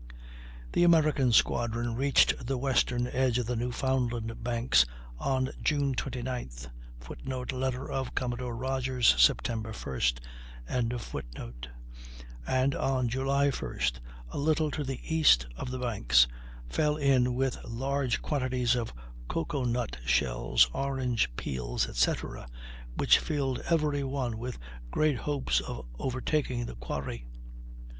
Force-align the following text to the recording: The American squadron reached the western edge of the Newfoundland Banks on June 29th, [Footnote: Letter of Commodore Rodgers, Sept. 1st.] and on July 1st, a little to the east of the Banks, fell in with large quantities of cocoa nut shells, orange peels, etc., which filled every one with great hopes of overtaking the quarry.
The 0.71 0.83
American 0.83 1.31
squadron 1.31 1.93
reached 1.93 2.47
the 2.47 2.57
western 2.57 3.05
edge 3.05 3.37
of 3.37 3.45
the 3.45 3.55
Newfoundland 3.55 4.43
Banks 4.43 4.83
on 5.19 5.51
June 5.61 5.93
29th, 5.93 6.69
[Footnote: 7.01 7.51
Letter 7.51 7.87
of 7.91 8.15
Commodore 8.15 8.55
Rodgers, 8.55 9.13
Sept. 9.13 9.61
1st.] 9.61 10.17
and 10.67 10.99
on 12.73 13.09
July 13.09 13.49
1st, 13.51 13.99
a 14.31 14.39
little 14.39 14.71
to 14.71 14.83
the 14.83 14.99
east 15.03 15.45
of 15.55 15.69
the 15.69 15.77
Banks, 15.77 16.25
fell 16.67 16.95
in 16.97 17.35
with 17.35 17.63
large 17.63 18.23
quantities 18.23 18.75
of 18.75 18.91
cocoa 19.27 19.65
nut 19.65 19.97
shells, 20.03 20.67
orange 20.73 21.29
peels, 21.35 21.87
etc., 21.87 22.47
which 22.97 23.19
filled 23.19 23.59
every 23.69 24.03
one 24.03 24.39
with 24.39 24.57
great 24.89 25.17
hopes 25.17 25.59
of 25.59 25.85
overtaking 25.99 26.65
the 26.65 26.75
quarry. 26.77 27.27